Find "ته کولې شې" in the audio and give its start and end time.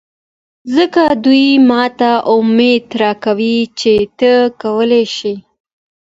4.19-5.33